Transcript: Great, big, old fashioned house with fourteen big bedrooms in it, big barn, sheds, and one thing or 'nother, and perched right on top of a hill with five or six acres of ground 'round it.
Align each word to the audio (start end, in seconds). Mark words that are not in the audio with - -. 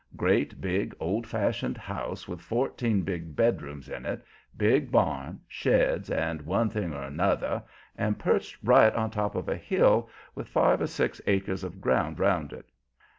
Great, 0.17 0.59
big, 0.59 0.95
old 0.99 1.27
fashioned 1.27 1.77
house 1.77 2.27
with 2.27 2.41
fourteen 2.41 3.03
big 3.03 3.35
bedrooms 3.35 3.87
in 3.87 4.03
it, 4.03 4.25
big 4.57 4.91
barn, 4.91 5.39
sheds, 5.47 6.09
and 6.09 6.41
one 6.41 6.71
thing 6.71 6.91
or 6.91 7.11
'nother, 7.11 7.61
and 7.95 8.17
perched 8.17 8.57
right 8.63 8.95
on 8.95 9.11
top 9.11 9.35
of 9.35 9.47
a 9.47 9.55
hill 9.55 10.09
with 10.33 10.47
five 10.49 10.81
or 10.81 10.87
six 10.87 11.21
acres 11.27 11.63
of 11.63 11.79
ground 11.81 12.17
'round 12.19 12.51
it. 12.51 12.65